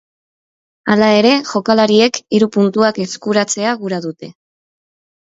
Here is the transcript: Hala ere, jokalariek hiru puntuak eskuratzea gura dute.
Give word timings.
Hala 0.93 1.09
ere, 1.17 1.33
jokalariek 1.51 2.19
hiru 2.39 2.49
puntuak 2.57 3.01
eskuratzea 3.07 3.79
gura 3.87 4.05
dute. 4.11 4.35